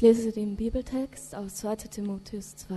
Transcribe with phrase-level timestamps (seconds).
[0.00, 2.74] Ich lese den Bibeltext aus 2 Timotheus 2.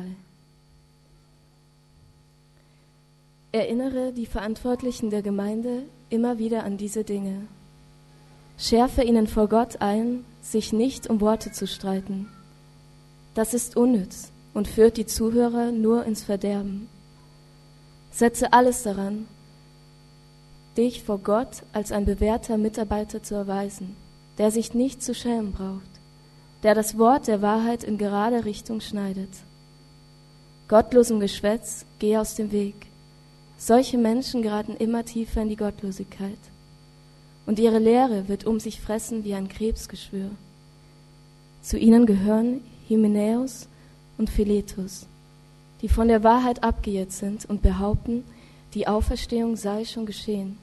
[3.54, 7.48] Erinnere die Verantwortlichen der Gemeinde immer wieder an diese Dinge.
[8.58, 12.28] Schärfe ihnen vor Gott ein, sich nicht um Worte zu streiten.
[13.36, 16.90] Das ist unnütz und führt die Zuhörer nur ins Verderben.
[18.12, 19.30] Setze alles daran,
[20.76, 23.96] dich vor Gott als ein bewährter Mitarbeiter zu erweisen,
[24.38, 25.93] der sich nicht zu schämen braucht,
[26.64, 29.30] der das Wort der Wahrheit in gerade Richtung schneidet.
[30.70, 32.76] Gottlosem Geschwätz geh aus dem Weg.
[33.58, 36.38] Solche Menschen geraten immer tiefer in die Gottlosigkeit.
[37.46, 40.30] Und ihre Lehre wird um sich fressen wie ein Krebsgeschwür.
[41.62, 43.68] Zu ihnen gehören Hymenäus
[44.18, 45.06] und Philetus,
[45.82, 48.24] die von der Wahrheit abgeirrt sind und behaupten,
[48.74, 50.58] die Auferstehung sei schon geschehen.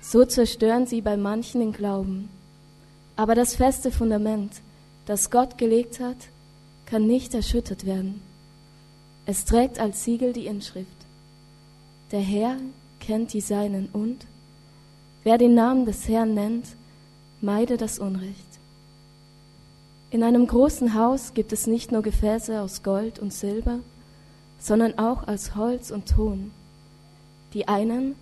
[0.00, 2.28] So zerstören sie bei manchen den Glauben.
[3.16, 4.52] Aber das feste Fundament,
[5.08, 6.18] das Gott gelegt hat,
[6.84, 8.20] kann nicht erschüttert werden.
[9.24, 10.86] Es trägt als Siegel die Inschrift.
[12.12, 12.58] Der Herr
[13.00, 14.26] kennt die Seinen und
[15.24, 16.66] wer den Namen des Herrn nennt,
[17.40, 18.58] meide das Unrecht.
[20.10, 23.78] In einem großen Haus gibt es nicht nur Gefäße aus Gold und Silber,
[24.58, 26.50] sondern auch aus Holz und Ton.
[27.54, 28.14] Die einen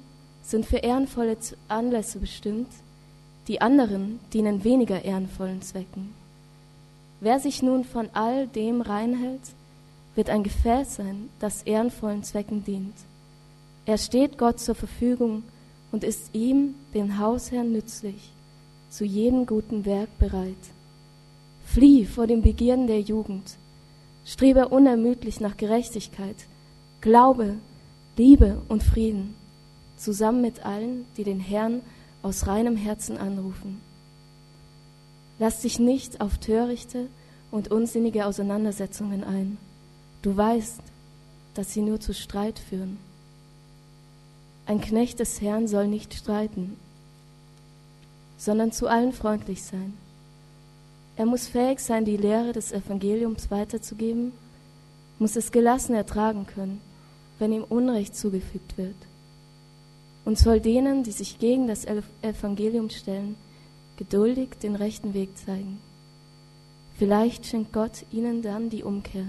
[0.44, 2.68] sind für ehrenvolle Anlässe bestimmt,
[3.48, 6.25] die anderen dienen weniger ehrenvollen Zwecken.
[7.20, 9.40] Wer sich nun von all dem reinhält,
[10.14, 12.94] wird ein Gefäß sein, das ehrenvollen Zwecken dient.
[13.86, 15.42] Er steht Gott zur Verfügung
[15.92, 18.32] und ist ihm, den Hausherrn, nützlich,
[18.90, 20.54] zu jedem guten Werk bereit.
[21.64, 23.56] Flieh vor den Begierden der Jugend,
[24.24, 26.36] strebe unermüdlich nach Gerechtigkeit,
[27.00, 27.54] Glaube,
[28.16, 29.34] Liebe und Frieden,
[29.96, 31.82] zusammen mit allen, die den Herrn
[32.22, 33.80] aus reinem Herzen anrufen.
[35.38, 37.08] Lass dich nicht auf törichte
[37.50, 39.58] und unsinnige Auseinandersetzungen ein.
[40.22, 40.80] Du weißt,
[41.54, 42.98] dass sie nur zu Streit führen.
[44.66, 46.76] Ein Knecht des Herrn soll nicht streiten,
[48.36, 49.94] sondern zu allen freundlich sein.
[51.16, 54.32] Er muss fähig sein, die Lehre des Evangeliums weiterzugeben,
[55.18, 56.80] muss es gelassen ertragen können,
[57.38, 58.96] wenn ihm Unrecht zugefügt wird,
[60.24, 61.86] und soll denen, die sich gegen das
[62.22, 63.36] Evangelium stellen,
[63.96, 65.78] geduldig den rechten Weg zeigen.
[66.98, 69.26] Vielleicht schenkt Gott ihnen dann die Umkehr,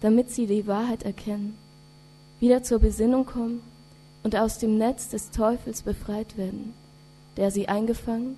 [0.00, 1.56] damit sie die Wahrheit erkennen,
[2.40, 3.62] wieder zur Besinnung kommen
[4.22, 6.74] und aus dem Netz des Teufels befreit werden,
[7.36, 8.36] der sie eingefangen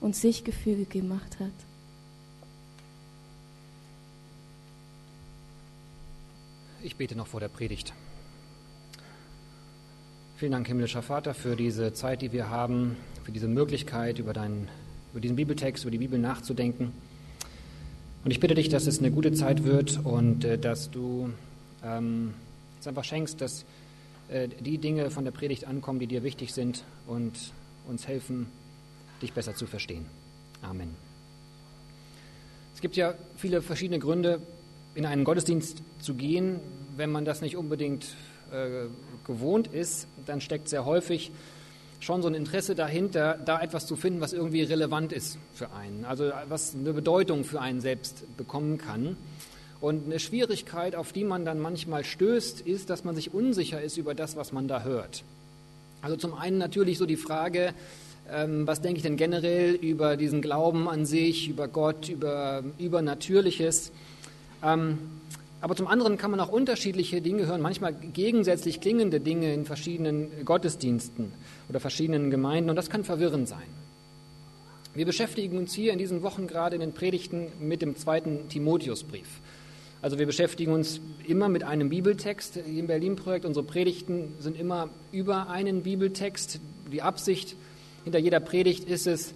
[0.00, 1.50] und sich Gefüge gemacht hat.
[6.82, 7.92] Ich bete noch vor der Predigt.
[10.42, 14.66] Vielen Dank, himmlischer Vater, für diese Zeit, die wir haben, für diese Möglichkeit, über, deinen,
[15.12, 16.92] über diesen Bibeltext, über die Bibel nachzudenken.
[18.24, 21.30] Und ich bitte dich, dass es eine gute Zeit wird und äh, dass du
[21.84, 22.34] ähm,
[22.80, 23.64] es einfach schenkst, dass
[24.30, 27.38] äh, die Dinge von der Predigt ankommen, die dir wichtig sind und
[27.86, 28.48] uns helfen,
[29.22, 30.06] dich besser zu verstehen.
[30.60, 30.90] Amen.
[32.74, 34.40] Es gibt ja viele verschiedene Gründe,
[34.96, 36.58] in einen Gottesdienst zu gehen.
[36.96, 38.16] Wenn man das nicht unbedingt
[38.52, 38.86] äh,
[39.26, 41.30] gewohnt ist, dann steckt sehr häufig
[42.00, 46.04] schon so ein Interesse dahinter, da etwas zu finden, was irgendwie relevant ist für einen,
[46.04, 49.16] also was eine Bedeutung für einen selbst bekommen kann.
[49.80, 53.96] Und eine Schwierigkeit, auf die man dann manchmal stößt, ist, dass man sich unsicher ist
[53.96, 55.22] über das, was man da hört.
[56.02, 57.72] Also zum einen natürlich so die Frage,
[58.30, 63.92] ähm, was denke ich denn generell über diesen Glauben an sich, über Gott, über Übernatürliches.
[64.64, 64.98] Ähm,
[65.62, 70.44] aber zum anderen kann man auch unterschiedliche Dinge hören, manchmal gegensätzlich klingende Dinge in verschiedenen
[70.44, 71.32] Gottesdiensten
[71.68, 73.62] oder verschiedenen Gemeinden und das kann verwirrend sein.
[74.92, 79.28] Wir beschäftigen uns hier in diesen Wochen gerade in den Predigten mit dem zweiten Timotheusbrief.
[80.02, 83.44] Also wir beschäftigen uns immer mit einem Bibeltext im Berlin-Projekt.
[83.44, 86.58] Unsere Predigten sind immer über einen Bibeltext.
[86.92, 87.54] Die Absicht
[88.02, 89.32] hinter jeder Predigt ist es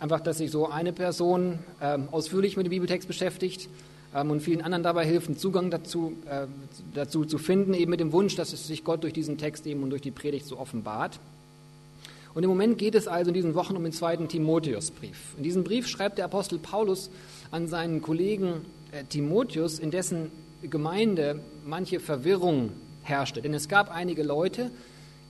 [0.00, 3.68] einfach, dass sich so eine Person äh, ausführlich mit dem Bibeltext beschäftigt
[4.12, 6.46] und vielen anderen dabei hilft, einen Zugang dazu, äh,
[6.94, 9.82] dazu zu finden, eben mit dem Wunsch, dass es sich Gott durch diesen Text eben
[9.82, 11.20] und durch die Predigt so offenbart.
[12.34, 15.34] Und im Moment geht es also in diesen Wochen um den zweiten Timotheusbrief.
[15.36, 17.10] In diesem Brief schreibt der Apostel Paulus
[17.50, 18.62] an seinen Kollegen
[18.92, 20.30] äh, Timotheus, in dessen
[20.62, 22.72] Gemeinde manche Verwirrung
[23.02, 23.42] herrschte.
[23.42, 24.70] Denn es gab einige Leute,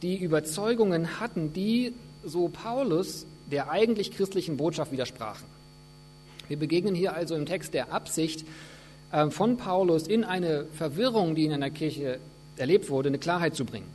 [0.03, 1.93] die Überzeugungen hatten, die,
[2.25, 5.58] so Paulus, der eigentlich christlichen Botschaft widersprachen.
[6.49, 8.47] Wir begegnen hier also im Text der Absicht
[9.13, 12.19] äh, von Paulus in eine Verwirrung, die in einer Kirche
[12.57, 13.87] erlebt wurde, eine Klarheit zu bringen.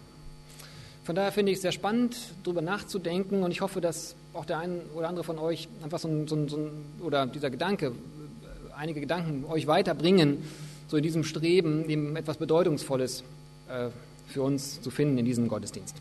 [1.03, 4.59] Von daher finde ich es sehr spannend, darüber nachzudenken und ich hoffe, dass auch der
[4.59, 6.69] eine oder andere von euch einfach so ein, so ein, so ein
[7.01, 7.91] oder dieser Gedanke
[8.77, 10.37] einige Gedanken euch weiterbringen,
[10.87, 13.23] so in diesem Streben, eben etwas Bedeutungsvolles
[13.67, 13.89] äh,
[14.27, 15.95] für uns zu finden in diesem Gottesdienst.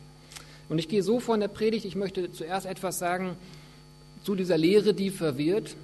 [0.69, 3.35] Und ich gehe so vor in der Predigt, ich möchte zuerst etwas sagen
[4.23, 5.75] zu dieser Lehre, die verwirrt,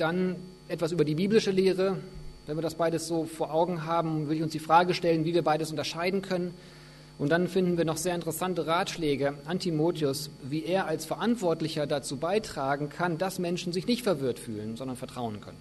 [0.00, 0.36] dann
[0.68, 1.98] etwas über die biblische Lehre.
[2.46, 5.34] Wenn wir das beides so vor Augen haben, würde ich uns die Frage stellen, wie
[5.34, 6.54] wir beides unterscheiden können.
[7.18, 12.16] Und dann finden wir noch sehr interessante Ratschläge an Timotheus, wie er als Verantwortlicher dazu
[12.16, 15.58] beitragen kann, dass Menschen sich nicht verwirrt fühlen, sondern vertrauen können.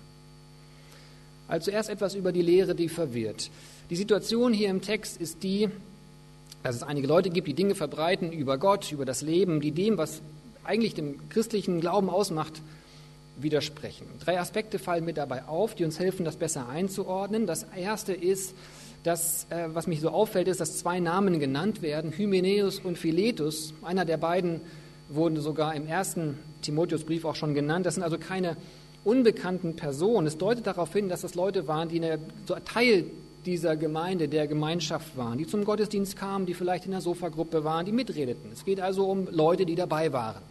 [1.47, 3.51] Also zuerst etwas über die Lehre, die verwirrt.
[3.89, 5.69] Die Situation hier im Text ist die,
[6.63, 9.97] dass es einige Leute gibt, die Dinge verbreiten über Gott, über das Leben, die dem,
[9.97, 10.21] was
[10.63, 12.61] eigentlich dem christlichen Glauben ausmacht,
[13.43, 14.07] widersprechen.
[14.19, 17.47] Drei Aspekte fallen mir dabei auf, die uns helfen, das besser einzuordnen.
[17.47, 18.55] Das erste ist,
[19.03, 23.73] dass, äh, was mich so auffällt, ist, dass zwei Namen genannt werden, Hymenäus und Philetus.
[23.81, 24.61] Einer der beiden
[25.09, 27.85] wurde sogar im ersten Timotheusbrief auch schon genannt.
[27.85, 28.57] Das sind also keine
[29.03, 30.27] unbekannten Personen.
[30.27, 33.05] Es deutet darauf hin, dass das Leute waren, die eine, so Teil
[33.45, 37.85] dieser Gemeinde, der Gemeinschaft waren, die zum Gottesdienst kamen, die vielleicht in der Sofagruppe waren,
[37.85, 38.51] die mitredeten.
[38.53, 40.43] Es geht also um Leute, die dabei waren.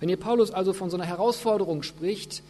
[0.00, 2.42] Wenn hier Paulus also von so einer Herausforderung spricht,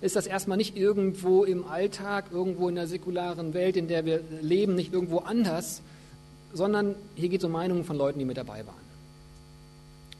[0.00, 4.20] ist das erstmal nicht irgendwo im Alltag, irgendwo in der säkularen Welt, in der wir
[4.40, 5.82] leben, nicht irgendwo anders,
[6.52, 8.88] sondern hier geht es um Meinungen von Leuten, die mit dabei waren.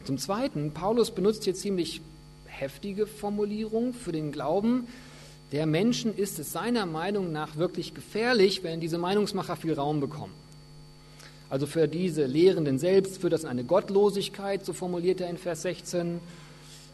[0.04, 2.00] Zum Zweiten, Paulus benutzt hier ziemlich
[2.46, 4.88] heftige Formulierung für den Glauben.
[5.52, 10.34] Der Menschen ist es seiner Meinung nach wirklich gefährlich, wenn diese Meinungsmacher viel Raum bekommen.
[11.50, 16.20] Also für diese Lehrenden selbst führt das eine Gottlosigkeit, so formuliert er in Vers 16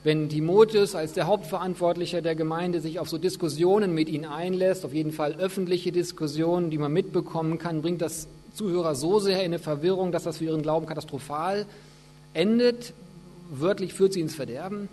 [0.04, 4.92] wenn Timotheus als der Hauptverantwortlicher der Gemeinde sich auf so Diskussionen mit ihnen einlässt, auf
[4.92, 9.58] jeden Fall öffentliche Diskussionen, die man mitbekommen kann, bringt das Zuhörer so sehr in eine
[9.58, 11.64] Verwirrung, dass das für ihren Glauben katastrophal
[12.34, 12.92] endet.
[13.50, 14.90] Wörtlich führt sie ins Verderben.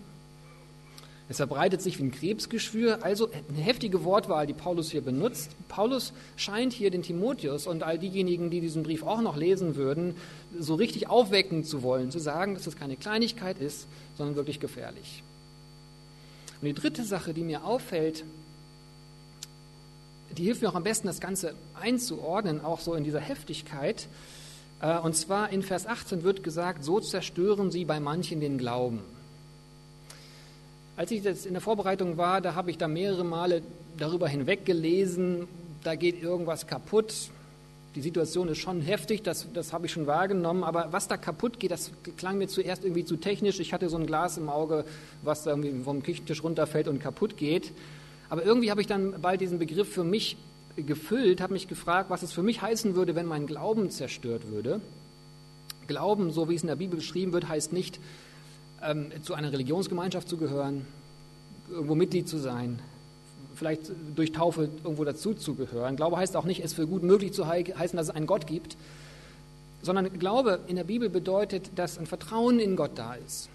[1.31, 3.06] Es verbreitet sich wie ein Krebsgeschwür.
[3.06, 5.51] Also eine heftige Wortwahl, die Paulus hier benutzt.
[5.69, 10.16] Paulus scheint hier den Timotheus und all diejenigen, die diesen Brief auch noch lesen würden,
[10.60, 13.88] so richtig aufwecken zu wollen, zu sagen, dass es keine Kleinigkeit ist,
[14.18, 15.24] sondern wirklich gefährlich.
[16.62, 18.25] Und die dritte Sache, die mir auffällt,
[20.38, 24.10] die hilft mir auch am besten, das Ganze einzuordnen, auch so in dieser Heftigkeit.
[24.81, 29.00] Äh, und zwar in Vers 18 wird gesagt, so zerstören sie bei manchen den Glauben.
[30.98, 33.62] Als ich jetzt in der Vorbereitung war, da habe ich da mehrere Male
[33.98, 35.48] darüber hinweggelesen,
[35.84, 37.14] da geht irgendwas kaputt.
[37.96, 41.60] Die Situation ist schon heftig, das, das habe ich schon wahrgenommen, aber was da kaputt
[41.60, 43.60] geht, das klang mir zuerst irgendwie zu technisch.
[43.60, 44.86] Ich hatte so ein Glas im Auge,
[45.24, 47.72] was da irgendwie vom Küchentisch runterfällt und kaputt geht.
[48.30, 50.38] Aber irgendwie habe ich dann bald diesen Begriff für mich
[50.78, 54.80] gefüllt, habe mich gefragt, was es für mich heißen würde, wenn mein Glauben zerstört würde.
[55.88, 58.00] Glauben, so wie es in der Bibel beschrieben wird, heißt nicht,
[58.83, 60.86] ähm, zu einer Religionsgemeinschaft zu gehören,
[61.69, 62.80] irgendwo Mitglied zu sein,
[63.56, 65.95] vielleicht durch Taufe irgendwo dazu zu gehören.
[65.95, 68.78] Glaube heißt auch nicht, es für gut möglich zu heißen, dass es einen Gott gibt,
[69.81, 73.50] sondern Glaube in der Bibel bedeutet, dass ein Vertrauen in Gott da ist.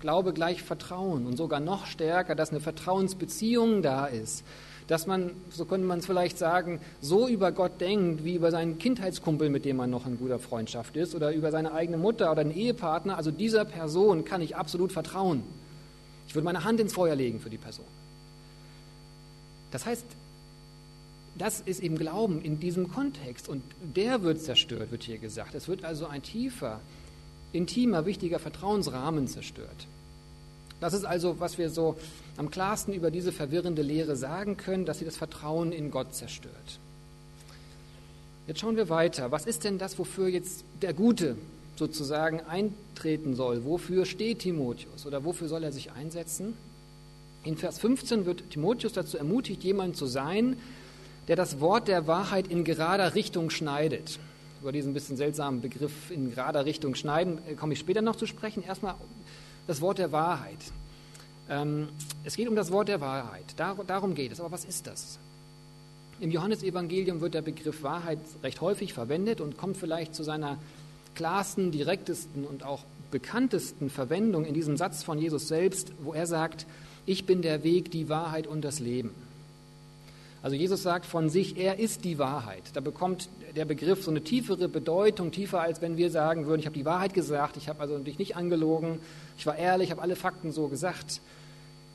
[0.00, 4.44] Glaube gleich Vertrauen und sogar noch stärker, dass eine Vertrauensbeziehung da ist
[4.86, 8.78] dass man, so könnte man es vielleicht sagen, so über Gott denkt, wie über seinen
[8.78, 12.40] Kindheitskumpel, mit dem man noch in guter Freundschaft ist, oder über seine eigene Mutter oder
[12.40, 13.16] einen Ehepartner.
[13.16, 15.42] Also dieser Person kann ich absolut vertrauen.
[16.26, 17.86] Ich würde meine Hand ins Feuer legen für die Person.
[19.70, 20.04] Das heißt,
[21.36, 25.54] das ist eben Glauben in diesem Kontext und der wird zerstört, wird hier gesagt.
[25.54, 26.80] Es wird also ein tiefer,
[27.52, 29.86] intimer, wichtiger Vertrauensrahmen zerstört.
[30.80, 31.96] Das ist also, was wir so
[32.36, 36.80] am klarsten über diese verwirrende Lehre sagen können, dass sie das Vertrauen in Gott zerstört.
[38.46, 39.30] Jetzt schauen wir weiter.
[39.30, 41.36] Was ist denn das, wofür jetzt der Gute
[41.76, 43.64] sozusagen eintreten soll?
[43.64, 46.54] Wofür steht Timotheus oder wofür soll er sich einsetzen?
[47.44, 50.56] In Vers 15 wird Timotheus dazu ermutigt, jemand zu sein,
[51.28, 54.18] der das Wort der Wahrheit in gerader Richtung schneidet.
[54.60, 58.26] Über diesen bisschen seltsamen Begriff in gerader Richtung schneiden äh, komme ich später noch zu
[58.26, 58.62] sprechen.
[58.62, 58.94] Erstmal
[59.70, 60.58] das Wort der Wahrheit.
[61.48, 61.90] Ähm,
[62.24, 63.44] es geht um das Wort der Wahrheit.
[63.56, 64.40] darum geht es.
[64.40, 65.20] Aber was ist das?
[66.18, 70.58] Im Johannesevangelium wird der Begriff Wahrheit recht häufig verwendet und kommt vielleicht zu seiner
[71.14, 76.66] klarsten, direktesten und auch bekanntesten Verwendung in diesem Satz von Jesus selbst, wo er sagt,
[77.06, 79.14] ich bin der Weg, die Wahrheit und das Leben.
[80.42, 82.62] Also Jesus sagt von sich, er ist die Wahrheit.
[82.72, 86.66] Da bekommt der Begriff so eine tiefere Bedeutung, tiefer als wenn wir sagen würden, ich
[86.66, 89.00] habe die Wahrheit gesagt, ich habe also dich nicht angelogen,
[89.36, 91.20] ich war ehrlich, ich habe alle Fakten so gesagt.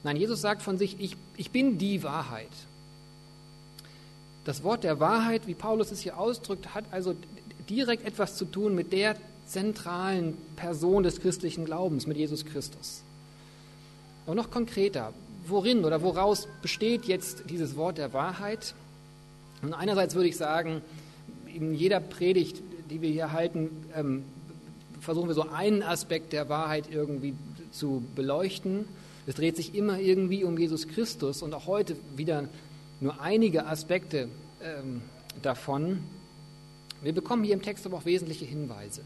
[0.04, 2.52] Nein, Jesus sagt von sich, ich, ich bin die Wahrheit.
[4.44, 7.16] Das Wort der Wahrheit, wie Paulus es hier ausdrückt, hat also
[7.68, 9.16] direkt etwas zu tun mit der
[9.48, 13.02] zentralen Person des christlichen Glaubens, mit Jesus Christus.
[14.26, 15.14] Aber noch konkreter,
[15.50, 18.74] worin oder woraus besteht jetzt dieses Wort der Wahrheit?
[19.62, 20.82] Und einerseits würde ich sagen,
[21.54, 24.24] in jeder Predigt, die wir hier halten, ähm,
[25.00, 27.34] versuchen wir so einen Aspekt der Wahrheit irgendwie
[27.72, 28.86] zu beleuchten.
[29.28, 32.48] Es dreht sich immer irgendwie um Jesus Christus und auch heute wieder
[33.00, 34.30] nur einige Aspekte
[34.64, 35.02] ähm,
[35.42, 36.00] davon.
[37.02, 39.02] Wir bekommen hier im Text aber auch wesentliche Hinweise.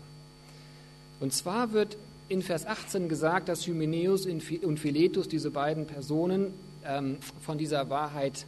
[1.20, 1.98] Und zwar wird
[2.30, 6.54] in Vers 18 gesagt, dass Hymenäus und Philetus, diese beiden Personen,
[6.86, 8.46] ähm, von dieser Wahrheit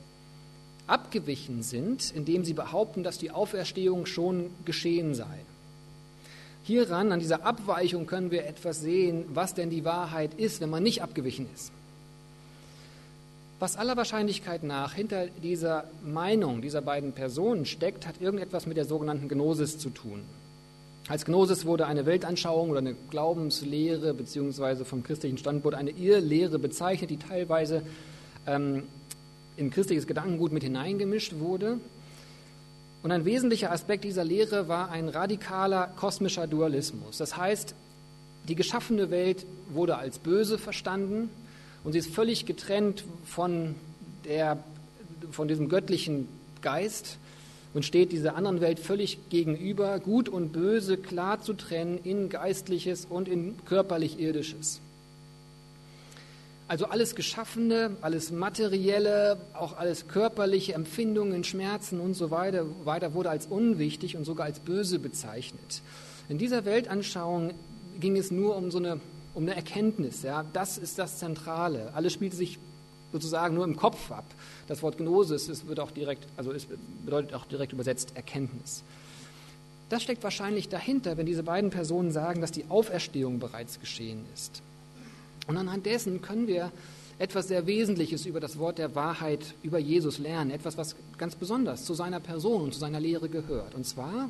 [0.88, 5.40] abgewichen sind, indem sie behaupten, dass die Auferstehung schon geschehen sei.
[6.64, 10.84] Hieran, an dieser Abweichung, können wir etwas sehen, was denn die Wahrheit ist, wenn man
[10.84, 11.72] nicht abgewichen ist.
[13.60, 18.86] Was aller Wahrscheinlichkeit nach hinter dieser Meinung dieser beiden Personen steckt, hat irgendetwas mit der
[18.86, 20.24] sogenannten Gnosis zu tun.
[21.12, 27.10] Als Gnosis wurde eine Weltanschauung oder eine Glaubenslehre beziehungsweise vom christlichen Standpunkt eine Irrlehre bezeichnet,
[27.10, 27.82] die teilweise
[28.48, 28.84] ähm,
[29.58, 31.80] in christliches Gedankengut mit hineingemischt wurde.
[33.04, 37.18] Und ein wesentlicher Aspekt dieser Lehre war ein radikaler kosmischer Dualismus.
[37.18, 37.76] Das heißt,
[38.48, 41.30] die geschaffene Welt wurde als böse verstanden
[41.84, 43.76] und sie ist völlig getrennt von,
[44.24, 44.64] der,
[45.30, 46.30] von diesem göttlichen
[46.62, 47.18] Geist
[47.74, 53.06] und steht dieser anderen Welt völlig gegenüber, gut und böse klar zu trennen in geistliches
[53.06, 54.82] und in körperlich irdisches.
[56.68, 63.30] Also alles Geschaffene, alles Materielle, auch alles körperliche Empfindungen, Schmerzen und so weiter, weiter wurde
[63.30, 65.82] als unwichtig und sogar als böse bezeichnet.
[66.30, 67.54] In dieser Weltanschauung
[68.00, 69.02] ging es nur um so eine,
[69.34, 70.24] um eine Erkenntnis.
[70.24, 70.46] Ja?
[70.54, 71.92] Das ist das Zentrale.
[71.94, 72.58] Alles spielte sich
[73.12, 74.24] sozusagen nur im Kopf ab.
[74.72, 76.66] Das Wort Gnosis es wird auch direkt, also es
[77.04, 78.84] bedeutet auch direkt übersetzt Erkenntnis.
[79.90, 84.62] Das steckt wahrscheinlich dahinter, wenn diese beiden Personen sagen, dass die Auferstehung bereits geschehen ist.
[85.46, 86.72] Und anhand dessen können wir
[87.20, 90.52] etwas sehr Wesentliches über das Wort der Wahrheit, über Jesus lernen.
[90.52, 93.76] Etwas, was ganz besonders zu seiner Person und zu seiner Lehre gehört.
[93.76, 94.30] Und zwar,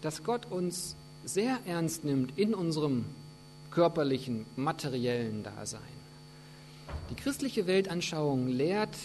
[0.00, 3.04] dass Gott uns sehr ernst nimmt in unserem
[3.70, 6.01] körperlichen, materiellen Dasein.
[7.12, 8.96] Die christliche Weltanschauung lehrt,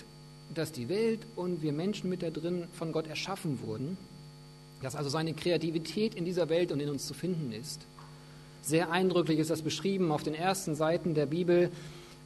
[0.56, 3.98] dass die Welt und wir Menschen mit da drin von Gott erschaffen wurden,
[4.82, 7.86] dass also seine Kreativität in dieser Welt und in uns zu finden ist
[8.68, 11.72] sehr eindrücklich ist das beschrieben auf den ersten Seiten der Bibel,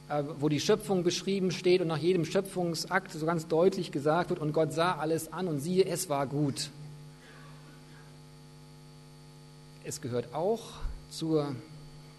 [0.08, 4.40] äh, wo die Schöpfung beschrieben steht und nach jedem Schöpfungsakt so ganz deutlich gesagt wird,
[4.40, 6.70] und Gott sah alles an und siehe, es war gut.
[9.84, 10.62] Es gehört auch
[11.10, 11.54] zur,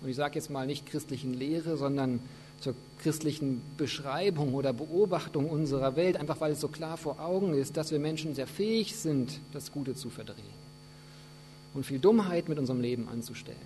[0.01, 2.22] und ich sage jetzt mal nicht christlichen Lehre, sondern
[2.63, 7.75] zur christlichen Beschreibung oder Beobachtung unserer Welt, einfach weil es so klar vor Augen ist,
[7.75, 10.63] dass wir Menschen sehr fähig sind, das Gute zu verdrehen
[11.74, 13.58] und viel Dummheit mit unserem Leben anzustellen.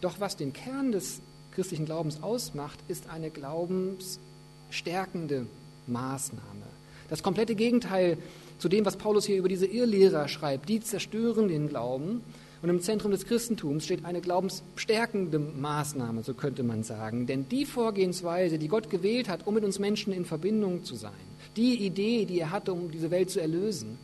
[0.00, 1.20] Doch was den Kern des
[1.54, 5.46] christlichen Glaubens ausmacht, ist eine glaubensstärkende
[5.86, 6.66] Maßnahme.
[7.08, 8.18] Das komplette Gegenteil
[8.58, 10.68] zu dem, was Paulus hier über diese Irrlehrer schreibt.
[10.68, 12.22] Die zerstören den Glauben.
[12.62, 17.26] Und im Zentrum des Christentums steht eine glaubensstärkende Maßnahme, so könnte man sagen.
[17.26, 21.12] Denn die Vorgehensweise, die Gott gewählt hat, um mit uns Menschen in Verbindung zu sein,
[21.56, 23.98] die Idee, die er hatte, um diese Welt zu erlösen,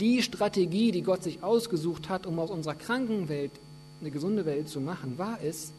[0.00, 3.52] die Strategie, die Gott sich ausgesucht hat, um aus unserer kranken Welt
[4.00, 5.72] eine gesunde Welt zu machen, war es,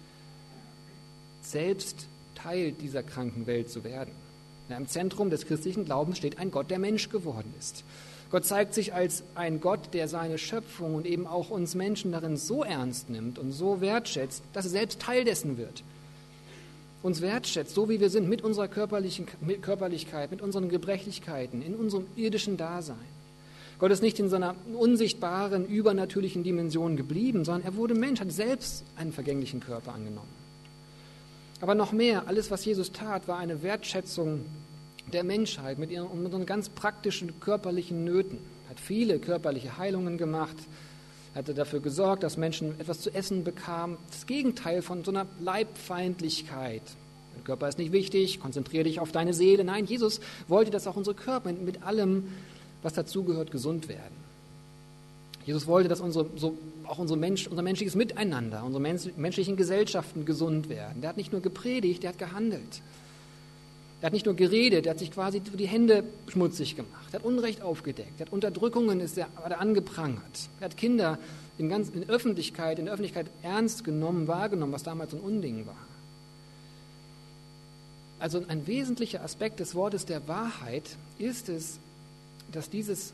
[1.41, 4.11] selbst Teil dieser kranken Welt zu werden.
[4.69, 7.83] Im Zentrum des christlichen Glaubens steht ein Gott, der Mensch geworden ist.
[8.29, 12.37] Gott zeigt sich als ein Gott, der seine Schöpfung und eben auch uns Menschen darin
[12.37, 15.83] so ernst nimmt und so wertschätzt, dass er selbst Teil dessen wird.
[17.01, 21.75] Uns wertschätzt, so wie wir sind, mit unserer körperlichen, mit Körperlichkeit, mit unseren Gebrechlichkeiten, in
[21.75, 22.97] unserem irdischen Dasein.
[23.79, 28.83] Gott ist nicht in seiner unsichtbaren, übernatürlichen Dimension geblieben, sondern er wurde Mensch, hat selbst
[28.97, 30.27] einen vergänglichen Körper angenommen.
[31.61, 34.45] Aber noch mehr, alles, was Jesus tat, war eine Wertschätzung
[35.13, 38.39] der Menschheit mit ihren, mit unseren ganz praktischen körperlichen Nöten.
[38.69, 40.55] Hat viele körperliche Heilungen gemacht,
[41.35, 43.97] hatte dafür gesorgt, dass Menschen etwas zu essen bekamen.
[44.09, 46.83] Das Gegenteil von so einer Leibfeindlichkeit.
[47.33, 49.63] Dein Körper ist nicht wichtig, konzentriere dich auf deine Seele.
[49.63, 52.25] Nein, Jesus wollte, dass auch unsere Körper mit allem
[52.81, 54.29] was dazugehört, gesund werden.
[55.45, 58.81] Jesus wollte, dass unsere, so, auch unsere Mensch, unser menschliches Miteinander, unsere
[59.17, 61.01] menschlichen Gesellschaften gesund werden.
[61.01, 62.81] Der hat nicht nur gepredigt, der hat gehandelt.
[64.01, 67.25] Er hat nicht nur geredet, er hat sich quasi die Hände schmutzig gemacht, er hat
[67.25, 71.19] Unrecht aufgedeckt, er hat Unterdrückungen ist er, hat er angeprangert, er hat Kinder
[71.57, 75.75] in, ganz, in Öffentlichkeit, in der Öffentlichkeit ernst genommen, wahrgenommen, was damals ein Unding war.
[78.19, 80.83] Also ein wesentlicher Aspekt des Wortes der Wahrheit
[81.17, 81.79] ist es,
[82.51, 83.13] dass dieses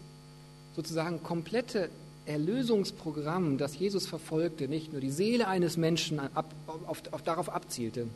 [0.75, 1.89] sozusagen komplette
[2.25, 8.07] Erlösungsprogramm, das Jesus verfolgte, nicht nur die Seele eines Menschen ab, auf, auf, darauf abzielte,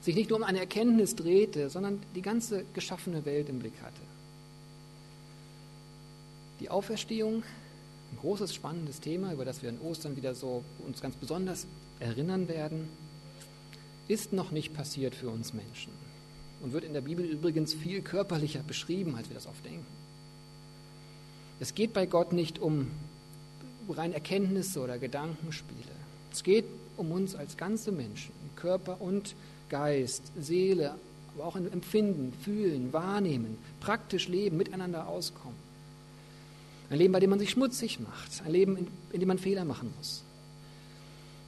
[0.00, 4.00] sich nicht nur um eine Erkenntnis drehte, sondern die ganze geschaffene Welt im Blick hatte.
[6.60, 7.42] Die Auferstehung,
[8.12, 11.66] ein großes, spannendes Thema, über das wir in Ostern wieder so uns ganz besonders
[12.00, 12.88] erinnern werden,
[14.08, 15.92] ist noch nicht passiert für uns Menschen
[16.62, 19.86] und wird in der Bibel übrigens viel körperlicher beschrieben, als wir das oft denken.
[21.60, 22.90] Es geht bei Gott nicht um
[23.88, 25.92] rein Erkenntnisse oder Gedankenspiele.
[26.32, 26.64] Es geht
[26.96, 29.57] um uns als ganze Menschen, Körper und Geist,
[30.38, 30.94] Seele,
[31.34, 35.56] aber auch in Empfinden, Fühlen, Wahrnehmen, praktisch leben, miteinander auskommen.
[36.90, 39.64] Ein Leben, bei dem man sich schmutzig macht, ein Leben, in, in dem man Fehler
[39.64, 40.22] machen muss.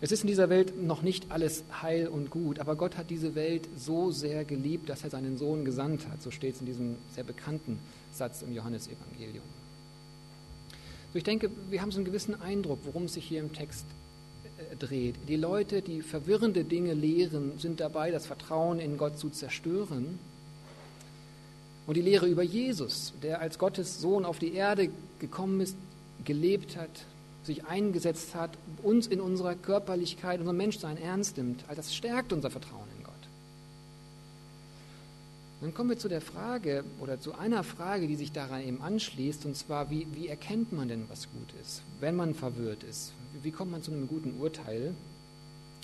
[0.03, 3.35] Es ist in dieser Welt noch nicht alles heil und gut, aber Gott hat diese
[3.35, 6.23] Welt so sehr geliebt, dass er seinen Sohn gesandt hat.
[6.23, 7.79] So steht es in diesem sehr bekannten
[8.13, 9.45] Satz im Johannesevangelium.
[11.13, 13.85] So ich denke, wir haben so einen gewissen Eindruck, worum es sich hier im Text
[14.79, 15.17] dreht.
[15.29, 20.19] Die Leute, die verwirrende Dinge lehren, sind dabei, das Vertrauen in Gott zu zerstören.
[21.87, 25.77] Und die Lehre über Jesus, der als Gottes Sohn auf die Erde gekommen ist,
[26.25, 26.91] gelebt hat,
[27.43, 28.51] sich eingesetzt hat,
[28.83, 32.90] uns in unserer Körperlichkeit, unser Menschsein ernst nimmt, all das stärkt unser Vertrauen.
[35.61, 39.45] Dann kommen wir zu der Frage oder zu einer Frage, die sich daran eben anschließt,
[39.45, 43.13] und zwar, wie, wie erkennt man denn, was gut ist, wenn man verwirrt ist?
[43.43, 44.95] Wie, kommt man zu einem guten Urteil?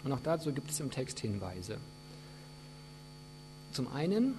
[0.04, 1.76] Und auch dazu gibt es im Text Hinweise.
[3.72, 4.34] Zum einen,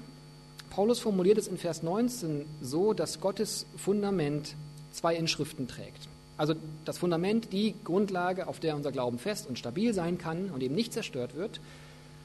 [0.71, 4.55] Paulus formuliert es in Vers 19 so, dass Gottes Fundament
[4.91, 6.07] zwei Inschriften trägt.
[6.37, 10.63] Also das Fundament, die Grundlage, auf der unser Glauben fest und stabil sein kann und
[10.63, 11.59] eben nicht zerstört wird,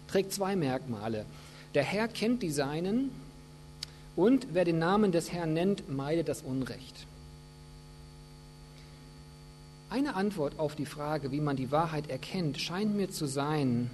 [0.08, 1.26] trägt zwei Merkmale.
[1.74, 3.10] Der Herr kennt die Seinen
[4.14, 7.06] und wer den Namen des Herrn nennt, meidet das Unrecht.
[9.88, 13.90] Eine Antwort auf die Frage, wie man die Wahrheit erkennt, scheint mir zu sein,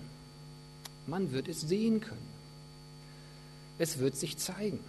[1.07, 2.29] man wird es sehen können.
[3.79, 4.81] Es wird sich zeigen.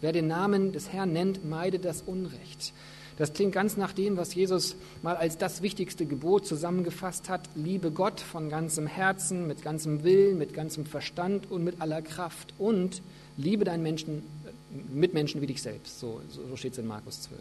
[0.00, 2.72] Wer den Namen des Herrn nennt, meidet das Unrecht.
[3.16, 7.48] Das klingt ganz nach dem, was Jesus mal als das wichtigste Gebot zusammengefasst hat.
[7.54, 12.52] Liebe Gott von ganzem Herzen, mit ganzem Willen, mit ganzem Verstand und mit aller Kraft.
[12.58, 13.00] Und
[13.38, 15.98] liebe deinen Menschen, äh, Mitmenschen wie dich selbst.
[15.98, 17.40] So, so steht es in Markus 12.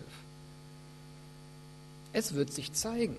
[2.13, 3.17] Es wird sich zeigen.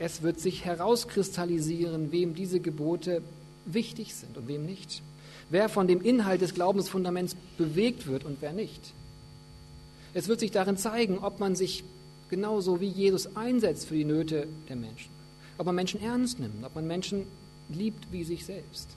[0.00, 3.22] Es wird sich herauskristallisieren, wem diese Gebote
[3.64, 5.02] wichtig sind und wem nicht.
[5.50, 8.92] Wer von dem Inhalt des Glaubensfundaments bewegt wird und wer nicht.
[10.16, 11.84] Es wird sich darin zeigen, ob man sich
[12.30, 15.10] genauso wie Jesus einsetzt für die Nöte der Menschen.
[15.58, 17.26] Ob man Menschen ernst nimmt, ob man Menschen
[17.68, 18.88] liebt wie sich selbst.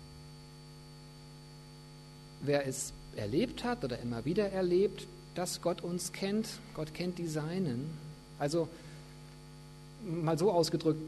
[2.42, 7.28] Wer es erlebt hat oder immer wieder erlebt, dass Gott uns kennt, Gott kennt die
[7.28, 7.90] Seinen.
[8.40, 8.70] Also
[10.06, 11.02] mal so ausgedrückt,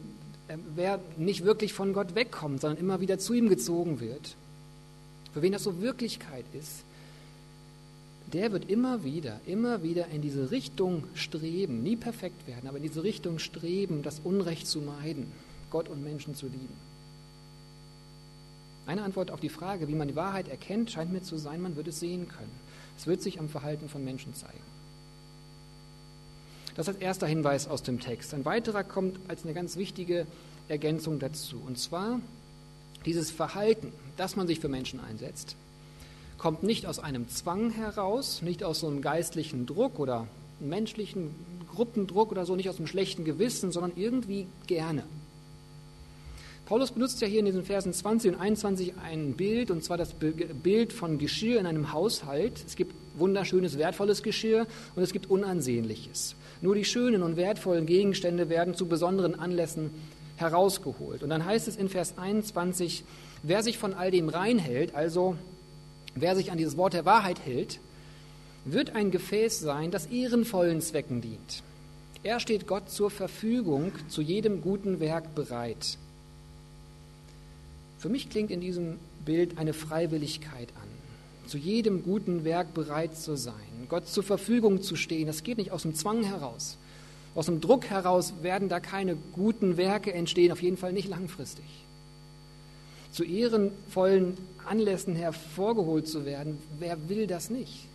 [0.48, 4.36] äh, wer nicht wirklich von Gott wegkommt, sondern immer wieder zu ihm gezogen wird,
[5.32, 6.84] für wen das so Wirklichkeit ist,
[8.32, 12.82] der wird immer wieder, immer wieder in diese Richtung streben, nie perfekt werden, aber in
[12.82, 15.30] diese Richtung streben, das Unrecht zu meiden,
[15.70, 16.76] Gott und Menschen zu lieben.
[18.86, 21.76] Eine Antwort auf die Frage, wie man die Wahrheit erkennt, scheint mir zu sein, man
[21.76, 22.50] wird es sehen können.
[22.98, 24.72] Es wird sich am Verhalten von Menschen zeigen.
[26.74, 28.32] Das ist als erster Hinweis aus dem Text.
[28.34, 30.26] Ein weiterer kommt als eine ganz wichtige
[30.68, 31.60] Ergänzung dazu.
[31.66, 32.20] Und zwar
[33.04, 35.56] dieses Verhalten, das man sich für Menschen einsetzt,
[36.42, 40.26] kommt nicht aus einem Zwang heraus, nicht aus so einem geistlichen Druck oder
[40.58, 41.30] menschlichen
[41.72, 45.04] Gruppendruck oder so, nicht aus einem schlechten Gewissen, sondern irgendwie gerne.
[46.66, 50.14] Paulus benutzt ja hier in diesen Versen 20 und 21 ein Bild, und zwar das
[50.14, 52.64] Bild von Geschirr in einem Haushalt.
[52.66, 56.34] Es gibt wunderschönes, wertvolles Geschirr und es gibt unansehnliches.
[56.60, 59.90] Nur die schönen und wertvollen Gegenstände werden zu besonderen Anlässen
[60.36, 61.22] herausgeholt.
[61.22, 63.04] Und dann heißt es in Vers 21,
[63.44, 65.36] wer sich von all dem reinhält, also
[66.14, 67.80] Wer sich an dieses Wort der Wahrheit hält,
[68.64, 71.62] wird ein Gefäß sein, das ehrenvollen Zwecken dient.
[72.22, 75.98] Er steht Gott zur Verfügung, zu jedem guten Werk bereit.
[77.98, 83.36] Für mich klingt in diesem Bild eine Freiwilligkeit an, zu jedem guten Werk bereit zu
[83.36, 83.54] sein,
[83.88, 85.26] Gott zur Verfügung zu stehen.
[85.26, 86.76] Das geht nicht aus dem Zwang heraus.
[87.34, 91.64] Aus dem Druck heraus werden da keine guten Werke entstehen, auf jeden Fall nicht langfristig
[93.12, 97.86] zu ehrenvollen Anlässen hervorgeholt zu werden, wer will das nicht?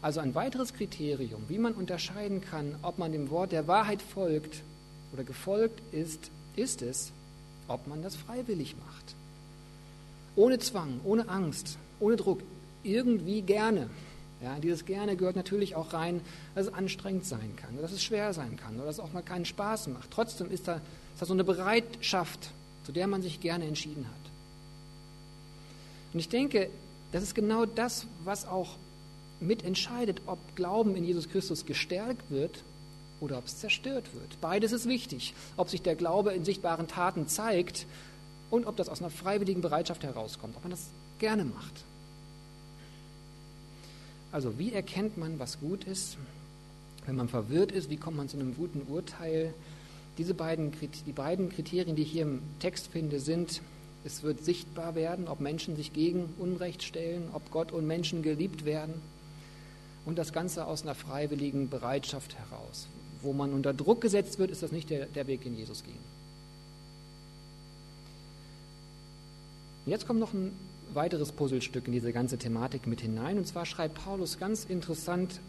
[0.00, 4.62] Also ein weiteres Kriterium, wie man unterscheiden kann, ob man dem Wort der Wahrheit folgt
[5.12, 7.12] oder gefolgt ist, ist es,
[7.68, 9.14] ob man das freiwillig macht.
[10.34, 12.40] Ohne Zwang, ohne Angst, ohne Druck,
[12.82, 13.88] irgendwie gerne.
[14.42, 16.20] Ja, dieses Gerne gehört natürlich auch rein,
[16.56, 19.22] dass es anstrengend sein kann, dass es schwer sein kann oder dass es auch mal
[19.22, 20.10] keinen Spaß macht.
[20.10, 22.50] Trotzdem ist da, ist da so eine Bereitschaft,
[22.84, 24.32] zu der man sich gerne entschieden hat.
[26.12, 26.68] Und ich denke,
[27.12, 28.76] das ist genau das, was auch
[29.40, 32.62] mitentscheidet, ob Glauben in Jesus Christus gestärkt wird
[33.20, 34.40] oder ob es zerstört wird.
[34.40, 35.34] Beides ist wichtig.
[35.56, 37.86] Ob sich der Glaube in sichtbaren Taten zeigt
[38.50, 40.86] und ob das aus einer freiwilligen Bereitschaft herauskommt, ob man das
[41.18, 41.84] gerne macht.
[44.32, 46.16] Also wie erkennt man, was gut ist?
[47.06, 49.52] Wenn man verwirrt ist, wie kommt man zu einem guten Urteil?
[50.18, 50.72] Diese beiden,
[51.06, 53.62] die beiden Kriterien, die ich hier im Text finde, sind,
[54.04, 58.64] es wird sichtbar werden, ob Menschen sich gegen Unrecht stellen, ob Gott und Menschen geliebt
[58.64, 58.94] werden.
[60.04, 62.88] Und das Ganze aus einer freiwilligen Bereitschaft heraus.
[63.22, 65.98] Wo man unter Druck gesetzt wird, ist das nicht der, der Weg, den Jesus ging.
[69.86, 70.52] Jetzt kommt noch ein
[70.92, 73.38] weiteres Puzzlestück in diese ganze Thematik mit hinein.
[73.38, 75.40] Und zwar schreibt Paulus ganz interessant,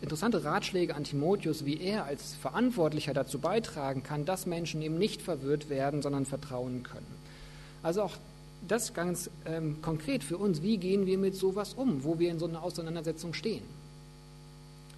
[0.00, 5.22] interessante Ratschläge an Timotheus, wie er als Verantwortlicher dazu beitragen kann, dass Menschen eben nicht
[5.22, 7.06] verwirrt werden, sondern vertrauen können.
[7.82, 8.16] Also auch
[8.66, 12.38] das ganz ähm, konkret für uns, wie gehen wir mit sowas um, wo wir in
[12.38, 13.62] so einer Auseinandersetzung stehen.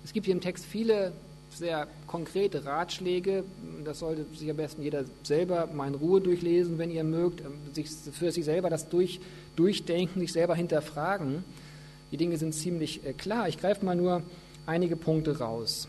[0.04, 1.12] Es gibt hier im Text viele
[1.54, 3.44] sehr konkrete Ratschläge.
[3.84, 7.54] Das sollte sich am besten jeder selber mal in Ruhe durchlesen, wenn ihr mögt, ähm,
[7.72, 9.20] sich für sich selber das durch,
[9.56, 11.44] durchdenken, sich selber hinterfragen.
[12.12, 13.48] Die Dinge sind ziemlich äh, klar.
[13.48, 14.22] Ich greife mal nur
[14.70, 15.88] einige Punkte raus.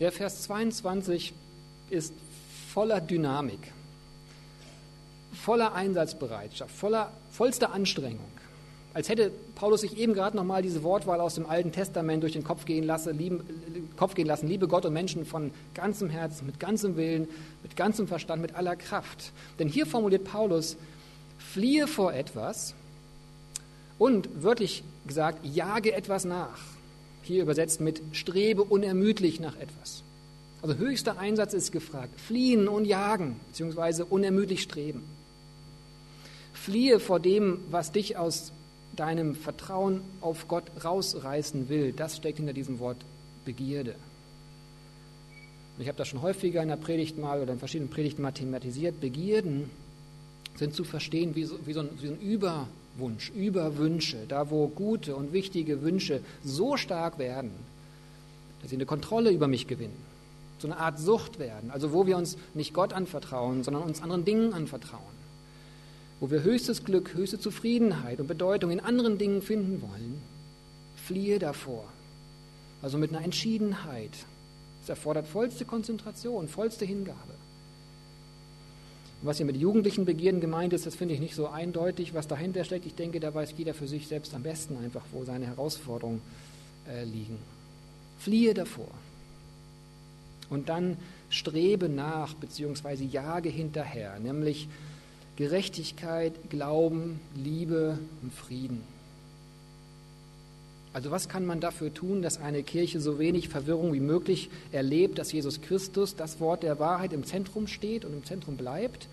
[0.00, 1.32] Der Vers 22
[1.88, 2.12] ist
[2.72, 3.60] voller Dynamik,
[5.32, 8.26] voller Einsatzbereitschaft, voller vollster Anstrengung.
[8.92, 12.42] Als hätte Paulus sich eben gerade nochmal diese Wortwahl aus dem Alten Testament durch den
[12.42, 16.58] Kopf gehen, lassen, lieben, Kopf gehen lassen, liebe Gott und Menschen von ganzem Herzen, mit
[16.58, 17.28] ganzem Willen,
[17.62, 19.32] mit ganzem Verstand, mit aller Kraft.
[19.60, 20.76] Denn hier formuliert Paulus,
[21.38, 22.74] fliehe vor etwas
[23.98, 26.77] und wörtlich gesagt, jage etwas nach.
[27.28, 30.02] Hier übersetzt mit strebe unermüdlich nach etwas.
[30.62, 32.18] Also höchster Einsatz ist gefragt.
[32.18, 35.04] Fliehen und jagen, beziehungsweise unermüdlich streben.
[36.54, 38.50] Fliehe vor dem, was dich aus
[38.96, 41.92] deinem Vertrauen auf Gott rausreißen will.
[41.92, 42.96] Das steckt hinter diesem Wort
[43.44, 43.94] Begierde.
[45.78, 49.02] ich habe das schon häufiger in der Predigt mal oder in verschiedenen Predigten mal thematisiert.
[49.02, 49.68] Begierden
[50.56, 52.20] sind zu verstehen wie so, wie so, ein, wie ein
[52.96, 57.50] Überwunsch, Überwünsche, da wo gute und wichtige Wünsche so stark werden,
[58.60, 59.96] dass sie eine Kontrolle über mich gewinnen,
[60.58, 64.24] so eine Art Sucht werden, also wo wir uns nicht Gott anvertrauen, sondern uns anderen
[64.24, 65.18] Dingen anvertrauen
[66.20, 70.20] wo wir höchstes Glück, höchste Zufriedenheit und Bedeutung in anderen Dingen finden wollen,
[70.96, 71.84] fliehe davor.
[72.82, 74.10] Also mit einer Entschiedenheit.
[74.82, 77.37] Es erfordert vollste Konzentration, vollste Hingabe.
[79.22, 82.64] Was hier mit jugendlichen Begierden gemeint ist, das finde ich nicht so eindeutig, was dahinter
[82.64, 82.86] steckt.
[82.86, 86.22] Ich denke, da weiß jeder für sich selbst am besten einfach, wo seine Herausforderungen
[86.88, 87.38] äh, liegen.
[88.18, 88.90] Fliehe davor.
[90.50, 90.96] Und dann
[91.30, 94.68] strebe nach, beziehungsweise jage hinterher, nämlich
[95.36, 98.82] Gerechtigkeit, Glauben, Liebe und Frieden.
[100.92, 105.18] Also was kann man dafür tun, dass eine Kirche so wenig Verwirrung wie möglich erlebt,
[105.18, 109.08] dass Jesus Christus, das Wort der Wahrheit, im Zentrum steht und im Zentrum bleibt?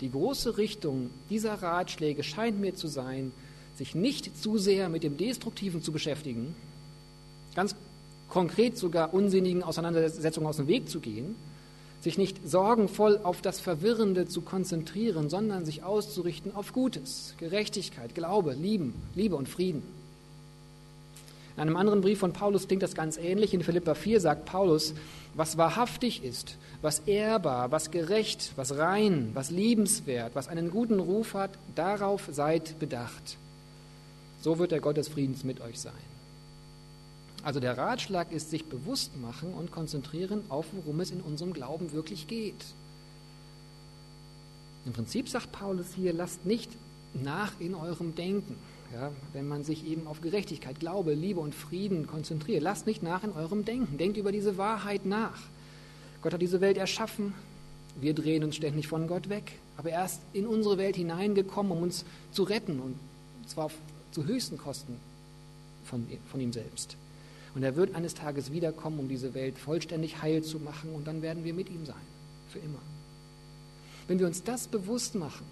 [0.00, 3.32] Die große Richtung dieser Ratschläge scheint mir zu sein,
[3.76, 6.54] sich nicht zu sehr mit dem Destruktiven zu beschäftigen,
[7.54, 7.74] ganz
[8.28, 11.36] konkret sogar unsinnigen Auseinandersetzungen aus dem Weg zu gehen,
[12.00, 18.52] sich nicht sorgenvoll auf das Verwirrende zu konzentrieren, sondern sich auszurichten auf Gutes, Gerechtigkeit, Glaube,
[18.52, 19.82] Lieben, Liebe und Frieden.
[21.56, 23.54] In einem anderen Brief von Paulus klingt das ganz ähnlich.
[23.54, 24.92] In Philippa 4 sagt Paulus,
[25.34, 31.32] was wahrhaftig ist, was ehrbar, was gerecht, was rein, was liebenswert, was einen guten Ruf
[31.32, 33.38] hat, darauf seid bedacht.
[34.42, 35.92] So wird der Gott des Friedens mit euch sein.
[37.42, 41.92] Also der Ratschlag ist sich bewusst machen und konzentrieren auf, worum es in unserem Glauben
[41.92, 42.64] wirklich geht.
[44.84, 46.70] Im Prinzip sagt Paulus hier, lasst nicht
[47.14, 48.56] nach in eurem Denken.
[48.94, 53.24] Ja, wenn man sich eben auf Gerechtigkeit, Glaube, Liebe und Frieden konzentriert, lasst nicht nach
[53.24, 53.98] in eurem Denken.
[53.98, 55.38] Denkt über diese Wahrheit nach.
[56.22, 57.34] Gott hat diese Welt erschaffen.
[58.00, 59.52] Wir drehen uns ständig von Gott weg.
[59.76, 62.80] Aber er ist in unsere Welt hineingekommen, um uns zu retten.
[62.80, 62.98] Und
[63.46, 63.70] zwar
[64.12, 64.96] zu höchsten Kosten
[65.84, 66.96] von, von ihm selbst.
[67.54, 71.22] Und er wird eines Tages wiederkommen, um diese Welt vollständig heil zu machen und dann
[71.22, 71.94] werden wir mit ihm sein,
[72.50, 72.80] für immer.
[74.08, 75.46] Wenn wir uns das bewusst machen,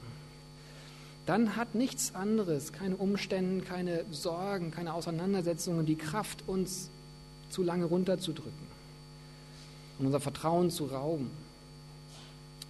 [1.26, 6.90] dann hat nichts anderes, keine Umstände, keine Sorgen, keine Auseinandersetzungen die Kraft, uns
[7.50, 8.74] zu lange runterzudrücken
[9.98, 11.30] und unser Vertrauen zu rauben.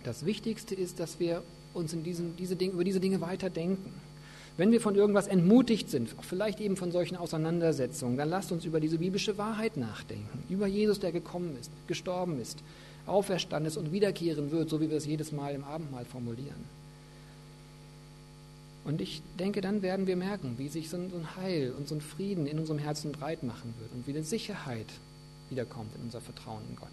[0.04, 3.92] Das Wichtigste ist, dass wir uns in diesen, diese Dinge, über diese Dinge weiterdenken
[4.56, 8.78] wenn wir von irgendwas entmutigt sind, vielleicht eben von solchen Auseinandersetzungen, dann lasst uns über
[8.78, 10.44] diese biblische Wahrheit nachdenken.
[10.48, 12.60] Über Jesus, der gekommen ist, gestorben ist,
[13.06, 16.83] auferstanden ist und wiederkehren wird, so wie wir es jedes Mal im Abendmahl formulieren.
[18.84, 22.00] Und ich denke, dann werden wir merken, wie sich so ein Heil und so ein
[22.02, 24.86] Frieden in unserem Herzen breit machen wird und wie eine Sicherheit
[25.48, 26.88] wiederkommt in unser Vertrauen in Gott.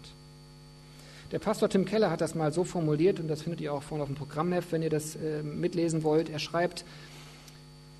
[1.32, 4.02] Der Pastor Tim Keller hat das mal so formuliert, und das findet ihr auch vorne
[4.02, 6.28] auf dem Programmheft, wenn ihr das äh, mitlesen wollt.
[6.28, 6.84] Er schreibt,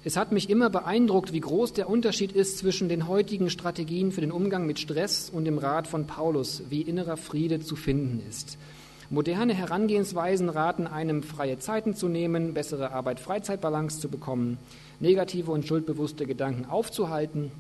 [0.04, 4.20] es hat mich immer beeindruckt, wie groß der Unterschied ist zwischen den heutigen Strategien für
[4.20, 8.58] den Umgang mit Stress und dem Rat von Paulus, wie innerer Friede zu finden ist.
[9.12, 14.56] Moderne Herangehensweisen raten einem, freie Zeiten zu nehmen, bessere Arbeit-Freizeit-Balance zu bekommen,
[15.00, 17.50] negative und schuldbewusste Gedanken aufzuhalten,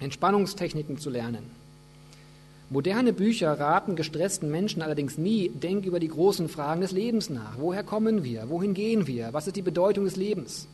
[0.00, 1.50] Entspannungstechniken zu lernen.
[2.68, 7.54] Moderne Bücher raten gestressten Menschen allerdings nie, denk über die großen Fragen des Lebens nach.
[7.56, 8.50] Woher kommen wir?
[8.50, 9.32] Wohin gehen wir?
[9.32, 10.68] Was ist die Bedeutung des Lebens?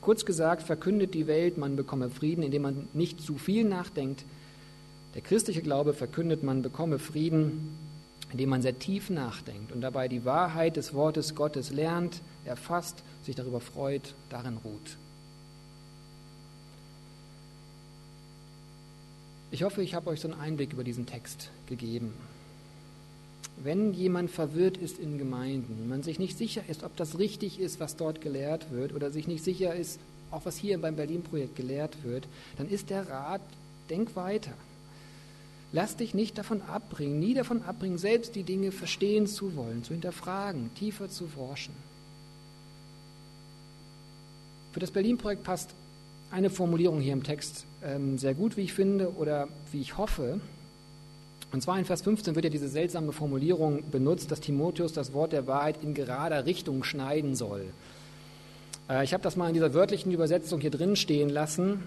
[0.00, 4.24] Kurz gesagt, verkündet die Welt, man bekomme Frieden, indem man nicht zu viel nachdenkt.
[5.14, 7.85] Der christliche Glaube verkündet, man bekomme Frieden,
[8.36, 13.34] indem man sehr tief nachdenkt und dabei die Wahrheit des Wortes Gottes lernt, erfasst, sich
[13.34, 14.98] darüber freut, darin ruht.
[19.50, 22.12] Ich hoffe, ich habe euch so einen Einblick über diesen Text gegeben.
[23.56, 27.80] Wenn jemand verwirrt ist in Gemeinden, man sich nicht sicher ist, ob das richtig ist,
[27.80, 29.98] was dort gelehrt wird, oder sich nicht sicher ist,
[30.30, 33.40] auch was hier beim Berlin-Projekt gelehrt wird, dann ist der Rat,
[33.88, 34.52] denk weiter.
[35.72, 39.92] Lass dich nicht davon abbringen, nie davon abbringen, selbst die Dinge verstehen zu wollen, zu
[39.92, 41.74] hinterfragen, tiefer zu forschen.
[44.72, 45.70] Für das Berlin-Projekt passt
[46.30, 50.40] eine Formulierung hier im Text ähm, sehr gut, wie ich finde, oder wie ich hoffe.
[51.52, 55.32] Und zwar in Vers 15 wird ja diese seltsame Formulierung benutzt, dass Timotheus das Wort
[55.32, 57.64] der Wahrheit in gerader Richtung schneiden soll.
[58.90, 61.82] Äh, ich habe das mal in dieser wörtlichen Übersetzung hier drin stehen lassen,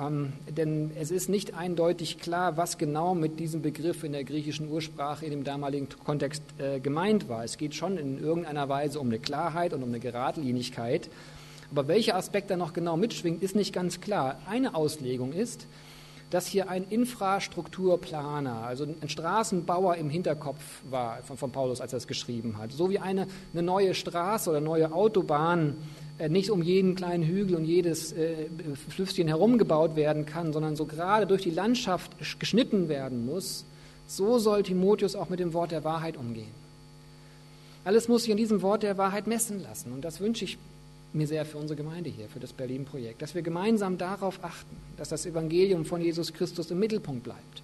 [0.00, 4.68] ähm, denn es ist nicht eindeutig klar, was genau mit diesem Begriff in der griechischen
[4.68, 7.44] Ursprache in dem damaligen Kontext äh, gemeint war.
[7.44, 11.10] Es geht schon in irgendeiner Weise um eine Klarheit und um eine Geradlinigkeit.
[11.70, 14.38] Aber welcher Aspekt da noch genau mitschwingt, ist nicht ganz klar.
[14.48, 15.66] Eine Auslegung ist,
[16.30, 21.98] dass hier ein Infrastrukturplaner, also ein Straßenbauer im Hinterkopf war von, von Paulus, als er
[21.98, 22.72] es geschrieben hat.
[22.72, 25.76] So wie eine, eine neue Straße oder neue Autobahn
[26.28, 28.46] nicht um jeden kleinen Hügel und jedes äh,
[28.88, 33.64] Flüsschen herum gebaut werden kann, sondern so gerade durch die Landschaft geschnitten werden muss,
[34.06, 36.60] so soll Timotheus auch mit dem Wort der Wahrheit umgehen.
[37.84, 39.92] Alles muss sich an diesem Wort der Wahrheit messen lassen.
[39.92, 40.58] Und das wünsche ich
[41.12, 45.08] mir sehr für unsere Gemeinde hier, für das Berlin-Projekt, dass wir gemeinsam darauf achten, dass
[45.08, 47.62] das Evangelium von Jesus Christus im Mittelpunkt bleibt.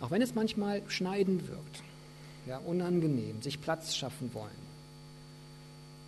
[0.00, 1.82] Auch wenn es manchmal schneidend wirkt,
[2.46, 4.69] ja, unangenehm, sich Platz schaffen wollen.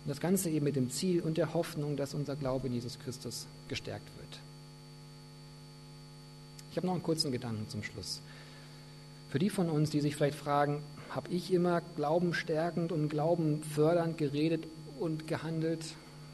[0.05, 2.99] Und das Ganze eben mit dem Ziel und der Hoffnung, dass unser Glaube in Jesus
[2.99, 4.39] Christus gestärkt wird.
[6.71, 8.19] Ich habe noch einen kurzen Gedanken zum Schluss.
[9.29, 14.65] Für die von uns, die sich vielleicht fragen, habe ich immer glaubenstärkend und glaubenfördernd geredet
[14.99, 15.85] und gehandelt?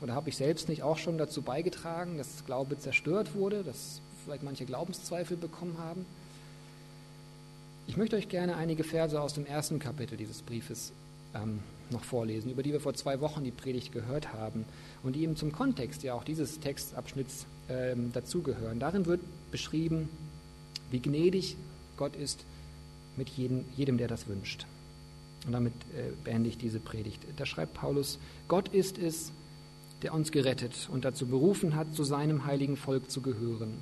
[0.01, 4.43] Oder habe ich selbst nicht auch schon dazu beigetragen, dass Glaube zerstört wurde, dass vielleicht
[4.43, 6.05] manche Glaubenszweifel bekommen haben?
[7.87, 10.91] Ich möchte euch gerne einige Verse aus dem ersten Kapitel dieses Briefes
[11.35, 11.59] ähm,
[11.91, 14.65] noch vorlesen, über die wir vor zwei Wochen die Predigt gehört haben
[15.03, 18.79] und die eben zum Kontext ja auch dieses Textabschnitts ähm, dazugehören.
[18.79, 19.21] Darin wird
[19.51, 20.09] beschrieben,
[20.91, 21.55] wie gnädig
[21.97, 22.43] Gott ist
[23.17, 24.65] mit jedem, jedem der das wünscht.
[25.45, 27.21] Und damit äh, beende ich diese Predigt.
[27.37, 29.31] Da schreibt Paulus, Gott ist es,
[30.01, 33.81] der uns gerettet und dazu berufen hat, zu seinem heiligen Volk zu gehören.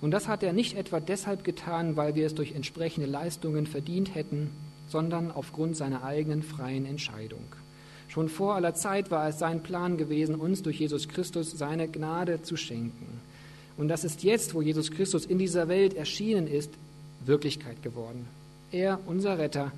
[0.00, 4.14] Und das hat er nicht etwa deshalb getan, weil wir es durch entsprechende Leistungen verdient
[4.14, 4.50] hätten,
[4.88, 7.44] sondern aufgrund seiner eigenen freien Entscheidung.
[8.08, 12.42] Schon vor aller Zeit war es sein Plan gewesen, uns durch Jesus Christus seine Gnade
[12.42, 13.20] zu schenken.
[13.76, 16.70] Und das ist jetzt, wo Jesus Christus in dieser Welt erschienen ist,
[17.24, 18.26] Wirklichkeit geworden.
[18.70, 19.72] Er, unser Retter,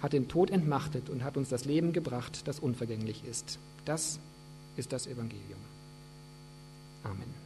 [0.00, 3.58] hat den Tod entmachtet und hat uns das Leben gebracht, das unvergänglich ist.
[3.84, 4.18] Das
[4.76, 5.58] ist das Evangelium.
[7.04, 7.37] Amen.